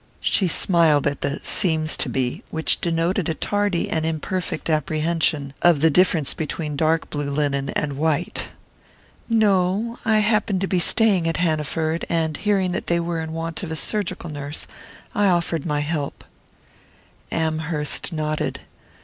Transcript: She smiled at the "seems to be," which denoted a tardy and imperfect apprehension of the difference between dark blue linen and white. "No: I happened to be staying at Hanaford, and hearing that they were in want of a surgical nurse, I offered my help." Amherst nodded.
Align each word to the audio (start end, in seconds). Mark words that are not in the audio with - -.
She 0.19 0.47
smiled 0.47 1.05
at 1.05 1.21
the 1.21 1.39
"seems 1.43 1.95
to 1.97 2.09
be," 2.09 2.41
which 2.49 2.81
denoted 2.81 3.29
a 3.29 3.35
tardy 3.35 3.87
and 3.87 4.03
imperfect 4.03 4.67
apprehension 4.67 5.53
of 5.61 5.79
the 5.81 5.91
difference 5.91 6.33
between 6.33 6.75
dark 6.75 7.11
blue 7.11 7.29
linen 7.29 7.69
and 7.69 7.97
white. 7.97 8.49
"No: 9.29 9.99
I 10.03 10.17
happened 10.17 10.61
to 10.61 10.67
be 10.67 10.79
staying 10.79 11.27
at 11.27 11.37
Hanaford, 11.37 12.03
and 12.09 12.35
hearing 12.37 12.71
that 12.71 12.87
they 12.87 12.99
were 12.99 13.19
in 13.21 13.31
want 13.31 13.61
of 13.61 13.69
a 13.69 13.75
surgical 13.75 14.31
nurse, 14.31 14.65
I 15.13 15.27
offered 15.27 15.67
my 15.67 15.81
help." 15.81 16.23
Amherst 17.31 18.11
nodded. 18.11 18.61